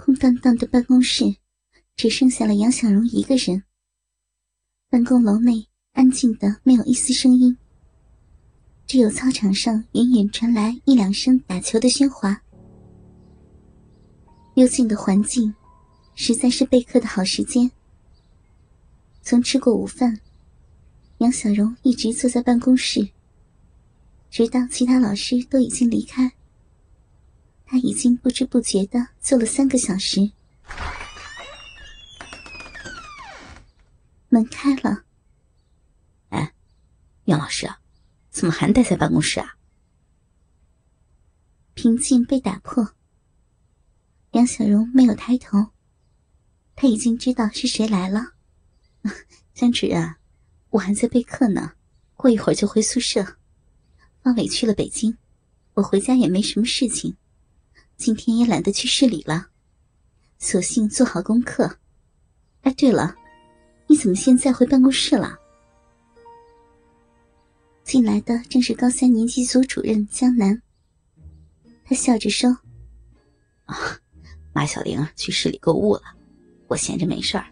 [0.00, 1.36] 空荡荡的办公室，
[1.94, 3.62] 只剩下了杨小荣一个人。
[4.88, 7.54] 办公楼内安静的没有一丝声音，
[8.86, 12.40] 只有操场上远远传来一两声打球的喧哗。
[14.54, 15.54] 幽静的环境，
[16.14, 17.70] 实在是备课的好时间。
[19.20, 20.18] 从吃过午饭，
[21.18, 23.06] 杨小荣一直坐在办公室，
[24.30, 26.32] 直到其他老师都已经离开。
[27.70, 30.32] 他已经不知不觉的坐了三个小时。
[34.28, 35.04] 门开了。
[36.30, 36.52] 哎，
[37.26, 37.72] 杨老师，
[38.28, 39.54] 怎么还待在办公室啊？
[41.74, 42.92] 平静被打破。
[44.32, 45.68] 杨小荣没有抬头，
[46.74, 48.32] 他已经知道是谁来了。
[49.54, 50.16] 江主任，
[50.70, 51.74] 我还在备课呢，
[52.16, 53.36] 过一会儿就回宿舍。
[54.24, 55.16] 方伟去了北京，
[55.74, 57.16] 我回家也没什么事情，
[58.00, 59.48] 今天也懒得去市里了，
[60.38, 61.70] 索性做好功课。
[62.62, 63.14] 哎，对了。
[63.86, 65.38] 你怎么现在回办公室了？
[67.84, 70.62] 进来的正是高三年级组主任江南。
[71.84, 72.56] 他笑着说
[73.66, 73.76] ：“啊，
[74.54, 76.04] 马小玲去市里购物了，
[76.68, 77.44] 我闲着没事儿，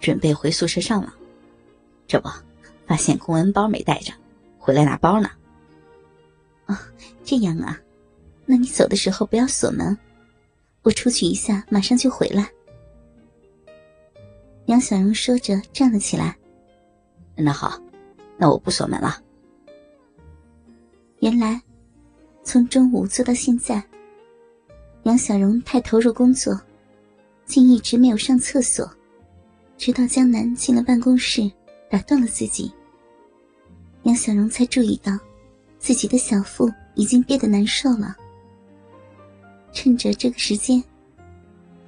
[0.00, 1.12] 准备回宿舍上网。
[2.08, 2.28] 这不，
[2.88, 4.12] 发现公文包没带着，
[4.58, 5.30] 回来拿包呢。
[6.66, 6.76] 哦，
[7.22, 7.78] 这样啊，
[8.44, 9.96] 那你走的时候不要锁门，
[10.82, 12.50] 我出去一下，马上就回来。”
[14.66, 16.36] 杨小荣说着，站了起来。
[17.36, 17.80] 那好，
[18.38, 19.20] 那我不锁门了。
[21.20, 21.60] 原来，
[22.44, 23.82] 从中午做到现在，
[25.04, 26.60] 杨小荣太投入工作，
[27.44, 28.88] 竟一直没有上厕所，
[29.76, 31.50] 直到江南进了办公室，
[31.90, 32.72] 打断了自己。
[34.04, 35.16] 杨小荣才注意到，
[35.78, 38.16] 自己的小腹已经憋得难受了。
[39.72, 40.82] 趁着这个时间，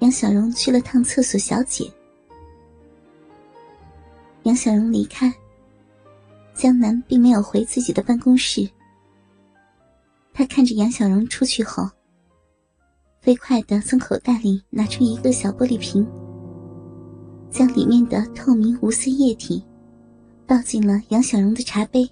[0.00, 1.90] 杨小荣去了趟厕所小姐。
[4.44, 5.32] 杨小荣离开，
[6.54, 8.68] 江南并没有回自己的办公室。
[10.32, 11.88] 他看着杨小荣出去后，
[13.20, 16.06] 飞快的从口袋里拿出一个小玻璃瓶，
[17.50, 19.64] 将里面的透明无色液体
[20.46, 22.08] 倒进了杨小荣的茶杯。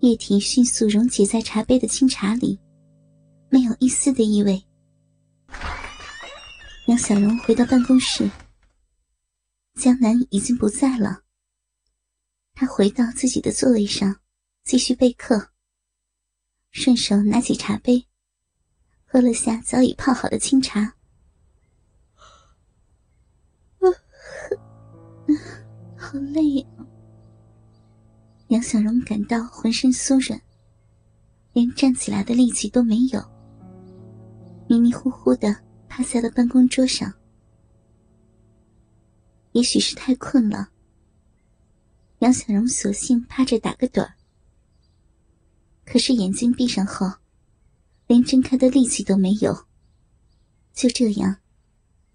[0.00, 2.58] 液体迅速溶解在茶杯的清茶里，
[3.54, 4.60] 没有一丝的异味。
[6.88, 8.28] 杨小荣回到办公室。
[9.74, 11.22] 江南已经不在了。
[12.52, 14.16] 他回到自己的座位上，
[14.64, 15.50] 继续备课。
[16.72, 18.04] 顺手拿起茶杯，
[19.04, 20.96] 喝了下早已泡好的清茶。
[25.96, 26.82] 好累啊！
[28.48, 30.42] 杨小荣感到浑身酥软，
[31.52, 33.33] 连站起来的力气都没有，
[34.66, 35.54] 迷迷糊糊的
[35.88, 37.12] 趴在了办公桌上。
[39.52, 40.70] 也许是太困了，
[42.18, 44.14] 杨小荣索性趴着打个盹儿。
[45.84, 47.06] 可是眼睛闭上后，
[48.06, 49.66] 连睁开的力气都没有。
[50.72, 51.36] 就这样，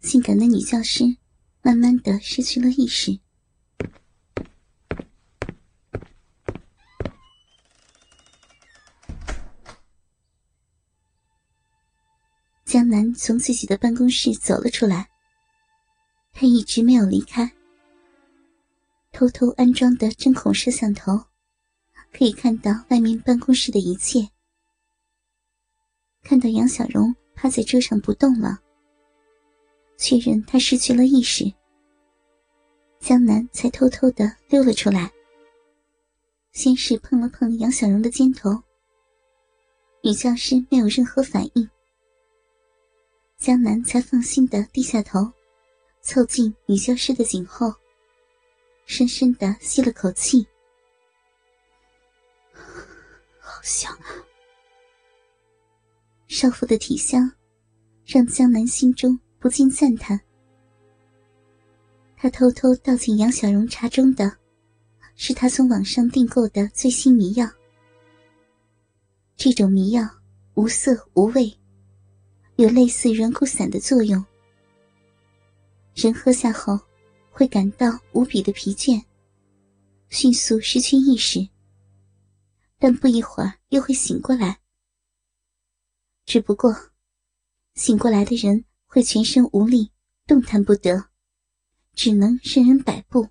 [0.01, 1.17] 性感的女教师
[1.61, 3.19] 慢慢的失去了意识。
[12.69, 15.09] 江南从自己的办公室走了出来。
[16.31, 17.51] 他一直没有离开。
[19.11, 21.19] 偷偷安装的针孔摄像头，
[22.13, 24.29] 可以看到外面办公室的一切。
[26.21, 28.59] 看到杨小荣趴在桌上不动了，
[29.97, 31.51] 确认他失去了意识，
[32.99, 35.11] 江南才偷偷的溜了出来。
[36.51, 38.51] 先是碰了碰杨小荣的肩头，
[40.03, 41.67] 女教师没有任何反应，
[43.39, 45.31] 江南才放心的低下头。
[46.01, 47.73] 凑近女教师的颈后，
[48.85, 50.45] 深深的吸了口气，
[53.39, 54.11] 好香啊！
[56.27, 57.31] 少妇的体香，
[58.05, 60.19] 让江南心中不禁赞叹。
[62.17, 64.37] 他偷偷倒进杨小荣茶中的，
[65.15, 67.49] 是他从网上订购的最新迷药。
[69.37, 70.09] 这种迷药
[70.55, 71.58] 无色无味，
[72.59, 74.21] 有类似软骨散的作用。
[75.95, 76.77] 人喝下后，
[77.31, 79.01] 会感到无比的疲倦，
[80.09, 81.47] 迅速失去意识。
[82.77, 84.59] 但不一会儿又会醒过来。
[86.25, 86.75] 只不过，
[87.75, 89.89] 醒过来的人会全身无力，
[90.27, 91.01] 动弹不得，
[91.93, 93.25] 只能任人摆布。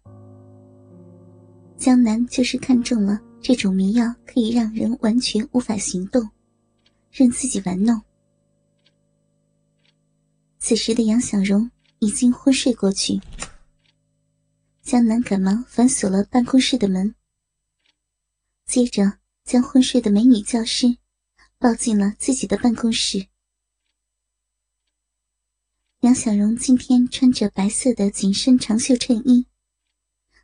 [1.76, 6.26] 江南就是看中了这种迷药，可以让人完全无法行动，
[7.10, 8.00] 任自己玩弄。
[10.68, 13.18] 此时的杨小荣已经昏睡过去。
[14.82, 17.14] 江南赶忙反锁了办公室的门，
[18.66, 20.98] 接着将昏睡的美女教师
[21.56, 23.28] 抱进了自己的办公室。
[26.00, 29.46] 杨小荣今天穿着白色的紧身长袖衬衣，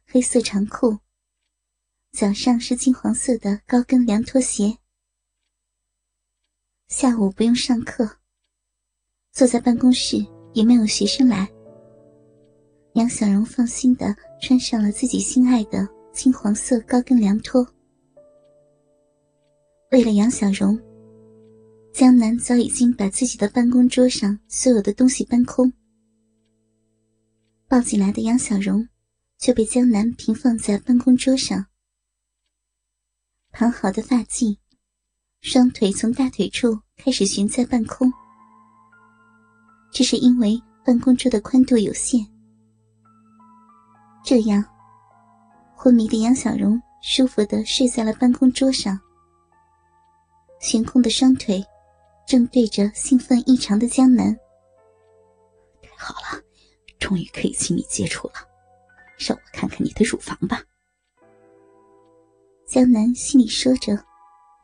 [0.06, 1.00] 黑色长裤，
[2.12, 4.78] 脚上是金黄色的高跟凉拖鞋。
[6.88, 8.23] 下午不用上课。
[9.34, 11.50] 坐在办公室也没有学生来，
[12.92, 17.66] 杨小荣放心的穿上了自己心爱的金黄色高跟凉拖。
[19.90, 20.78] 为了杨小荣，
[21.92, 25.72] 江南早已经把自己的办公桌上所有的东西搬空。
[27.66, 28.88] 抱进来的杨小荣
[29.38, 31.66] 却被江南平放在办公桌上，
[33.50, 34.56] 盘好的发髻，
[35.40, 38.12] 双腿从大腿处开始悬在半空。
[39.94, 42.26] 这是因为办公桌的宽度有限，
[44.24, 44.62] 这样，
[45.76, 48.98] 昏迷的杨小荣舒服的睡在了办公桌上，
[50.58, 51.64] 悬空的双腿
[52.26, 54.36] 正对着兴奋异常的江南。
[55.80, 56.42] 太好了，
[56.98, 58.34] 终于可以亲密接触了，
[59.16, 60.60] 让我看看你的乳房吧。
[62.66, 63.96] 江南心里说着，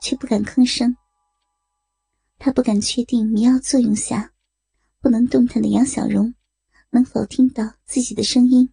[0.02, 0.96] 却不敢吭声。
[2.36, 4.29] 他不敢确定迷药作用下。
[5.00, 6.34] 不能动弹的杨小荣，
[6.90, 8.70] 能否听到自己的声音？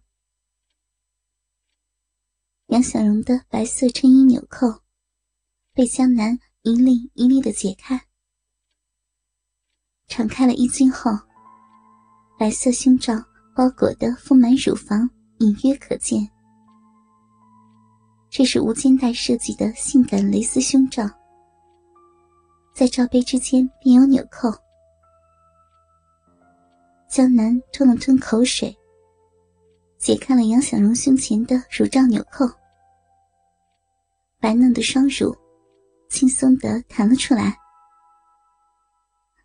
[2.66, 4.82] 杨小荣的白色衬衣纽扣
[5.72, 8.06] 被江南一粒一粒的解开，
[10.06, 11.10] 敞开了衣襟后，
[12.38, 13.14] 白色胸罩
[13.56, 15.08] 包裹的丰满乳房
[15.38, 16.28] 隐约可见。
[18.28, 21.08] 这是无肩带设计的性感蕾丝胸罩，
[22.74, 24.50] 在罩杯之间便有纽扣。
[27.08, 28.76] 江南吞了吞口水，
[29.96, 32.46] 解开了杨小荣胸前的乳罩纽扣，
[34.38, 35.34] 白嫩的双乳
[36.10, 37.56] 轻松的弹了出来。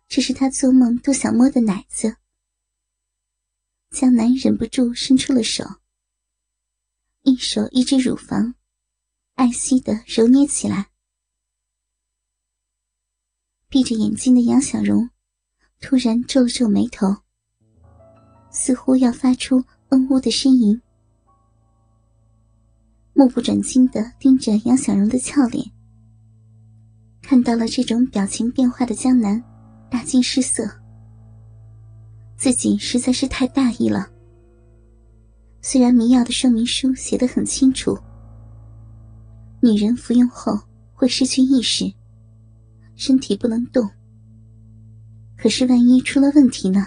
[0.06, 2.14] 这是他做梦都想摸的奶子。
[3.90, 5.64] 江南忍不住伸出了手，
[7.22, 8.54] 一手一只乳房，
[9.36, 10.90] 爱惜的揉捏起来。
[13.70, 15.08] 闭着眼睛的杨小荣
[15.80, 17.23] 突然皱了皱眉头。
[18.54, 20.80] 似乎要发出嗯呜的呻吟，
[23.12, 25.68] 目不转睛的盯着杨小荣的俏脸。
[27.20, 29.42] 看到了这种表情变化的江南，
[29.90, 30.64] 大惊失色。
[32.36, 34.08] 自己实在是太大意了。
[35.60, 37.98] 虽然迷药的说明书写得很清楚，
[39.60, 40.56] 女人服用后
[40.92, 41.92] 会失去意识，
[42.94, 43.90] 身体不能动。
[45.36, 46.86] 可是万一出了问题呢？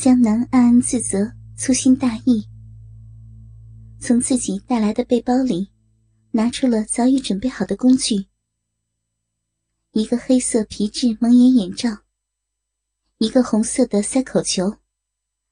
[0.00, 2.48] 江南暗暗自责，粗心大意。
[4.00, 5.68] 从自己带来的背包里，
[6.30, 8.24] 拿出了早已准备好的工具：
[9.92, 11.98] 一个黑色皮质蒙眼眼罩，
[13.18, 14.74] 一个红色的塞口球，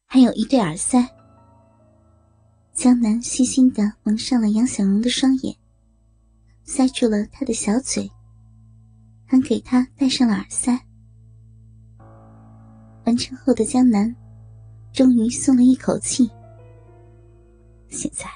[0.06, 1.06] 还有一对耳塞。
[2.73, 5.55] 江南细心的蒙上了杨小荣的双眼，
[6.65, 8.11] 塞住了他的小嘴，
[9.27, 10.81] 还给他戴上了耳塞。
[13.05, 14.17] 完成后的江南。
[14.98, 16.28] 终于松了一口气。
[17.88, 18.26] 现在，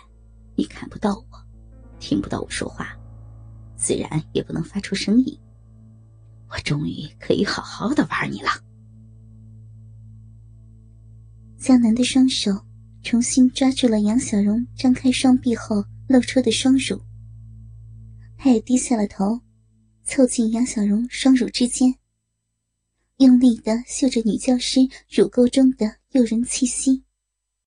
[0.55, 1.27] 你看不到我，
[1.99, 2.97] 听不到我说话，
[3.75, 5.37] 自然也不能发出声音。
[6.49, 8.51] 我终于可以好好的玩你了。
[11.59, 12.53] 江南的双手
[13.03, 16.97] 重新抓住了杨小荣张开双臂后露出的双乳，
[18.39, 19.41] 他也低下了头，
[20.05, 21.93] 凑近杨小荣双乳之间。
[23.17, 24.79] 用力的嗅着女教师
[25.11, 27.03] 乳沟中的诱人气息。